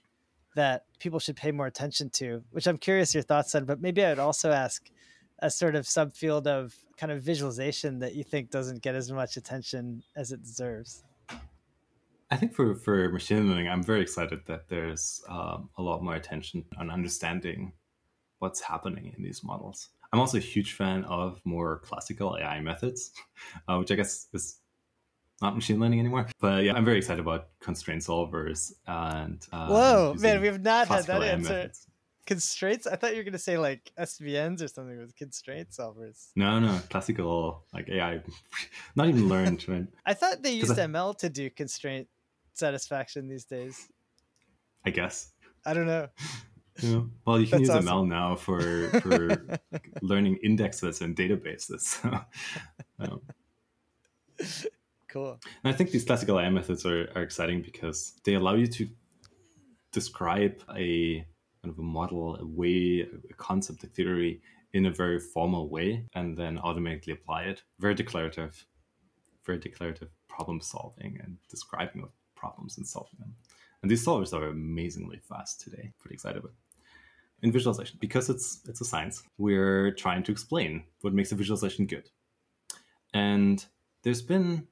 [0.55, 3.65] that people should pay more attention to, which I'm curious your thoughts on.
[3.65, 4.89] But maybe I would also ask
[5.43, 9.35] a sort of subfield of kind of visualization that you think doesn't get as much
[9.35, 11.03] attention as it deserves.
[12.31, 16.15] I think for, for machine learning, I'm very excited that there's um, a lot more
[16.15, 17.73] attention on understanding
[18.39, 19.89] what's happening in these models.
[20.13, 23.11] I'm also a huge fan of more classical AI methods,
[23.67, 24.59] uh, which I guess is
[25.41, 26.27] not machine learning anymore.
[26.39, 29.45] But yeah, I'm very excited about constraint solvers and.
[29.51, 31.49] Um, Whoa, man, we have not had that AI answer.
[31.49, 31.87] methods.
[32.25, 32.87] Constraints?
[32.87, 36.29] I thought you were going to say like SVMs or something with constraint solvers.
[36.35, 38.21] No, no, classical like AI,
[38.95, 39.65] not even learned?
[40.05, 42.07] I thought they used I- ML to do constraint
[42.53, 43.89] satisfaction these days.
[44.85, 45.31] I guess.
[45.65, 46.07] I don't know.
[46.81, 47.01] Yeah.
[47.25, 47.87] Well, you can That's use awesome.
[47.87, 49.59] ML now for for
[50.01, 51.81] learning indexes and databases.
[51.81, 52.19] So,
[52.99, 53.21] um,
[55.09, 55.39] cool.
[55.63, 58.87] And I think these classical AI methods are, are exciting because they allow you to
[59.91, 61.25] describe a
[61.63, 64.41] kind of a model, a way, a concept, a theory
[64.73, 67.63] in a very formal way, and then automatically apply it.
[67.79, 68.65] Very declarative,
[69.45, 73.33] very declarative problem solving and describing of problems and solving them.
[73.81, 75.91] And these solvers are amazingly fast today.
[75.99, 76.53] Pretty excited about.
[77.43, 81.85] In visualization, because it's it's a science, we're trying to explain what makes a visualization
[81.85, 82.09] good.
[83.13, 83.65] And
[84.01, 84.67] there's been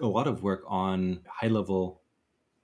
[0.00, 2.00] a lot of work on high level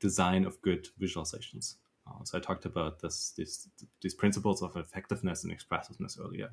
[0.00, 1.76] design of good visualizations.
[2.12, 3.68] Uh, so I talked about this, this,
[4.00, 6.50] these principles of effectiveness and expressiveness earlier.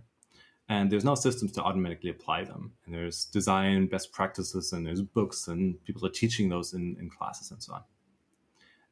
[0.68, 2.74] And there's now systems to automatically apply them.
[2.86, 7.10] And there's design best practices and there's books and people are teaching those in, in
[7.10, 7.84] classes and so on.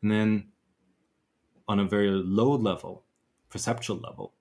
[0.01, 0.47] And then
[1.67, 3.03] on a very low level,
[3.49, 4.33] perceptual level,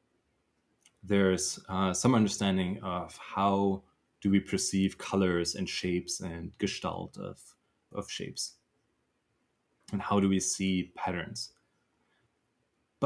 [1.02, 3.82] there's uh, some understanding of how
[4.22, 7.38] do we perceive colors and shapes and gestalt of,
[7.92, 8.54] of shapes
[9.92, 11.52] and how do we see patterns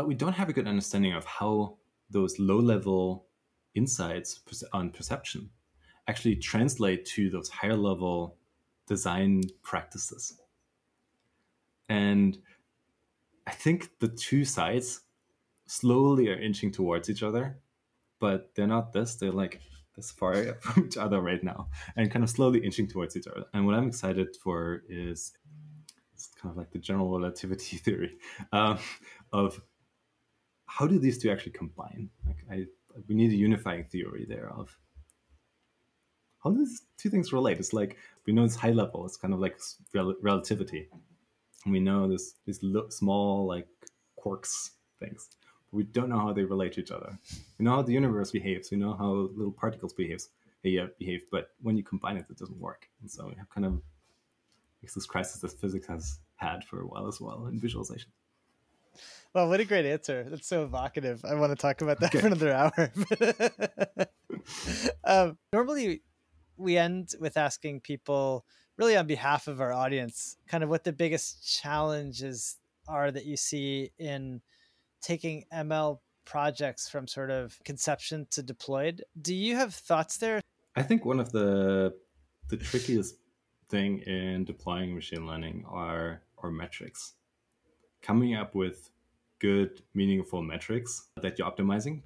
[0.00, 1.76] but we don't have a good understanding of how
[2.08, 3.26] those low level
[3.74, 4.40] insights
[4.72, 5.50] on perception
[6.08, 8.38] actually translate to those higher level
[8.86, 10.40] design practices.
[11.90, 12.38] And
[13.46, 15.02] i think the two sides
[15.66, 17.58] slowly are inching towards each other
[18.20, 19.60] but they're not this they're like
[19.96, 23.44] this far from each other right now and kind of slowly inching towards each other.
[23.52, 25.36] And what i'm excited for is
[26.14, 28.16] it's kind of like the general relativity theory
[28.52, 28.78] um,
[29.32, 29.60] of
[30.70, 32.09] how do these two actually combine?
[32.26, 32.66] Like i
[33.09, 34.76] we need a unifying theory there of
[36.42, 37.59] how do these two things relate?
[37.59, 39.59] It's like we know it's high level it's kind of like
[39.94, 40.88] rel- relativity.
[41.64, 43.68] And we know this these lo- small like
[44.22, 44.70] quarks
[45.01, 45.28] things
[45.70, 47.18] but we don't know how they relate to each other.
[47.59, 50.28] We know how the universe behaves we know how little particles behaves
[50.62, 52.88] behave, behave but when you combine it it doesn't work.
[53.01, 53.82] And so we have kind of
[54.82, 58.11] it's this crisis that physics has had for a while as well in visualization
[59.34, 60.26] Well, what a great answer.
[60.28, 61.24] That's so evocative.
[61.24, 62.20] I want to talk about that Okay.
[62.20, 62.93] for another hour.
[65.05, 66.03] um, normally,
[66.57, 68.45] we end with asking people
[68.76, 72.57] really on behalf of our audience, kind of what the biggest challenges
[72.88, 74.41] are that you see in
[75.01, 79.03] taking ML projects from sort of conception to deployed.
[79.20, 80.41] Do you have thoughts there?
[80.76, 81.95] I think one of the
[82.49, 83.16] the trickiest
[83.68, 87.14] thing in deploying machine learning are are metrics.
[88.03, 88.90] Coming up with
[89.38, 92.03] good, meaningful metrics that you're optimizing.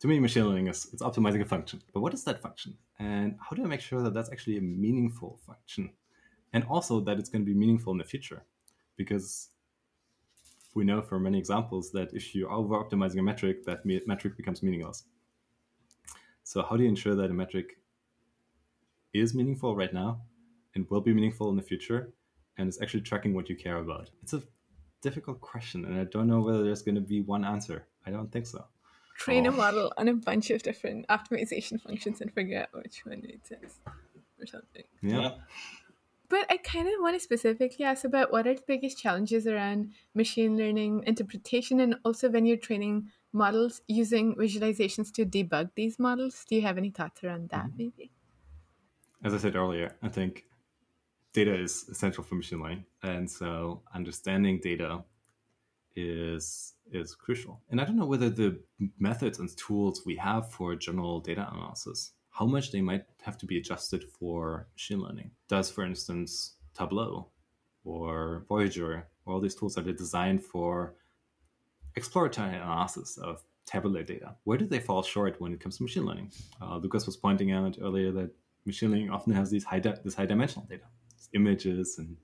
[0.00, 1.82] To me, machine learning is it's optimizing a function.
[1.92, 2.76] But what is that function?
[2.98, 5.90] And how do I make sure that that's actually a meaningful function?
[6.52, 8.44] And also that it's going to be meaningful in the future.
[8.96, 9.48] Because
[10.74, 14.62] we know from many examples that if you're over optimizing a metric, that metric becomes
[14.62, 15.04] meaningless.
[16.44, 17.78] So, how do you ensure that a metric
[19.12, 20.20] is meaningful right now
[20.74, 22.12] and will be meaningful in the future
[22.58, 24.10] and is actually tracking what you care about?
[24.22, 24.42] It's a
[25.00, 27.86] difficult question, and I don't know whether there's going to be one answer.
[28.06, 28.64] I don't think so.
[29.18, 29.50] Train oh.
[29.50, 33.46] a model on a bunch of different optimization functions and figure out which one made
[33.46, 33.78] sense
[34.38, 34.84] or something.
[35.02, 35.34] Yeah.
[36.28, 39.92] But I kind of want to specifically ask about what are the biggest challenges around
[40.14, 46.44] machine learning interpretation and also when you're training models using visualizations to debug these models.
[46.48, 47.78] Do you have any thoughts around that, mm-hmm.
[47.78, 48.10] maybe?
[49.22, 50.46] As I said earlier, I think
[51.38, 52.84] data is essential for machine learning.
[53.02, 55.04] And so understanding data
[55.94, 57.54] is is crucial.
[57.70, 58.50] And I don't know whether the
[59.08, 63.46] methods and tools we have for general data analysis how much they might have to
[63.46, 65.30] be adjusted for machine learning.
[65.48, 67.28] Does, for instance, Tableau
[67.82, 70.96] or Voyager, or all these tools that are designed for
[71.94, 74.36] exploratory analysis of tabular data.
[74.44, 76.30] Where do they fall short when it comes to machine learning?
[76.60, 78.30] Uh, Lukas was pointing out earlier that
[78.66, 80.84] machine learning often has these high this high dimensional data,
[81.36, 82.16] images and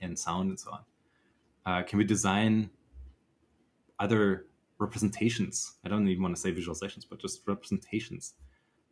[0.00, 0.82] and sound and so on.
[1.66, 2.68] Uh, can we design
[3.98, 4.46] other
[4.78, 5.74] representations?
[5.84, 8.34] I don't even want to say visualizations, but just representations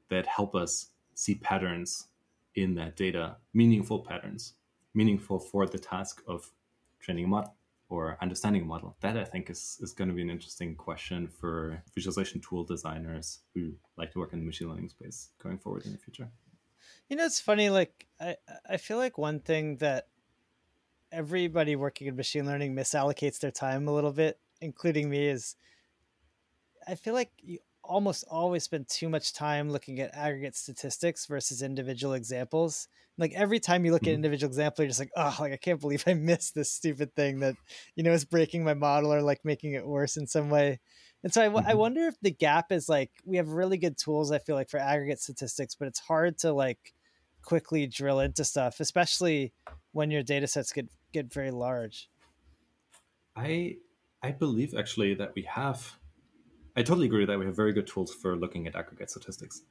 [0.09, 2.09] that help us see patterns
[2.55, 4.55] in that data, meaningful patterns,
[4.95, 6.51] meaningful for the task of
[7.01, 7.55] training a model
[7.89, 8.97] or understanding a model.
[9.01, 13.41] That I think is, is going to be an interesting question for visualization tool designers
[13.55, 16.29] who like to work in the machine learning space going forward in the future.
[17.13, 17.69] You know, it's funny.
[17.69, 18.37] Like, I,
[18.67, 20.07] I feel like one thing that
[21.13, 25.55] everybody working in machine learning misallocates their time a little bit, including me, is
[26.89, 31.61] I feel like you almost always spend too much time looking at aggregate statistics versus
[31.61, 32.89] individual examples.
[33.19, 34.13] Like every time you look mm-hmm.
[34.13, 37.15] at individual example, you're just like, oh, like I can't believe I missed this stupid
[37.15, 37.57] thing that
[37.95, 40.81] you know is breaking my model or like making it worse in some way.
[41.23, 41.69] And so I, mm-hmm.
[41.69, 44.33] I wonder if the gap is like we have really good tools.
[44.33, 46.95] I feel like for aggregate statistics, but it's hard to like
[47.43, 49.53] quickly drill into stuff, especially
[49.93, 52.09] when your data sets get get very large.
[53.37, 53.77] I
[54.23, 55.97] I believe actually that we have
[56.77, 59.63] I totally agree that we have very good tools for looking at aggregate statistics.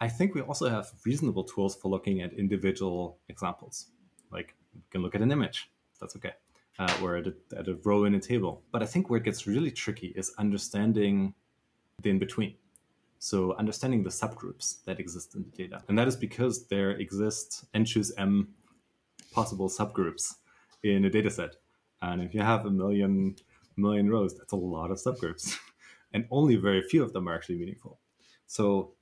[0.00, 3.88] I think we also have reasonable tools for looking at individual examples.
[4.30, 6.32] Like we can look at an image, that's okay,
[6.78, 8.62] uh, or at a, at a row in a table.
[8.70, 11.34] But I think where it gets really tricky is understanding
[12.00, 12.54] the in between.
[13.18, 15.82] So understanding the subgroups that exist in the data.
[15.88, 18.54] And that is because there exist n choose m
[19.32, 20.34] possible subgroups
[20.82, 21.56] in a data set.
[22.00, 23.36] And if you have a million
[23.76, 25.56] million rows, that's a lot of subgroups.
[26.12, 28.00] and only very few of them are actually meaningful.
[28.46, 28.94] So,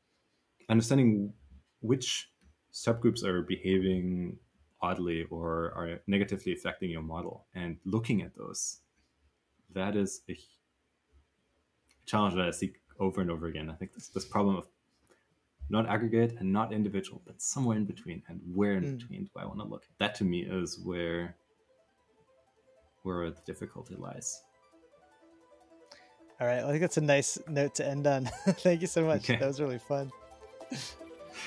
[0.68, 1.32] understanding
[1.80, 2.30] which
[2.72, 4.38] subgroups are behaving
[4.82, 8.80] oddly or are negatively affecting your model and looking at those,
[9.72, 10.36] that is a
[12.04, 13.70] challenge that I see over and over again.
[13.70, 14.66] I think this, this problem of
[15.68, 18.22] not aggregate and not individual, but somewhere in between.
[18.28, 18.98] And where in mm.
[18.98, 19.84] between do I want to look?
[19.98, 21.36] That to me is where
[23.02, 24.42] where the difficulty lies.
[26.40, 26.62] All right.
[26.62, 28.24] I think that's a nice note to end on.
[28.46, 29.30] Thank you so much.
[29.30, 29.36] Okay.
[29.36, 30.10] That was really fun.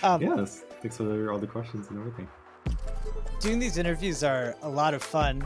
[0.03, 0.63] Um, yes.
[0.81, 2.27] Thanks for all the questions and everything.
[3.39, 5.43] Doing these interviews are a lot of fun.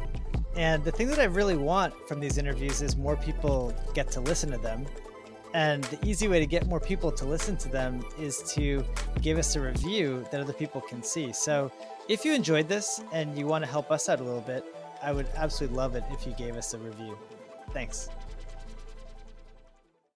[0.56, 4.20] And the thing that I really want from these interviews is more people get to
[4.20, 4.86] listen to them.
[5.54, 8.84] And the easy way to get more people to listen to them is to
[9.22, 11.32] give us a review that other people can see.
[11.32, 11.72] So
[12.10, 14.66] if you enjoyed this and you want to help us out a little bit,
[15.02, 17.18] I would absolutely love it if you gave us a review.
[17.72, 18.10] Thanks.